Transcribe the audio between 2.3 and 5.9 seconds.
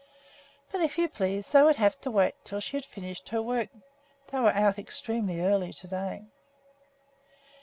until she had finished her work. They were out extremely early to